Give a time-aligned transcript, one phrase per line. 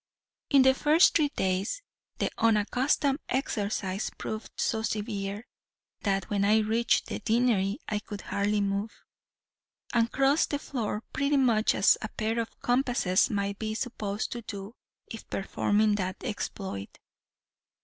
[0.49, 1.83] In the first three days
[2.17, 5.45] the unaccustomed exercise proved so severe,
[5.99, 8.89] that when I reached the deanery I could hardly move,
[9.93, 14.41] and crossed the floor pretty much as a pair of compasses might be supposed to
[14.41, 14.73] do
[15.05, 16.97] if performing that exploit.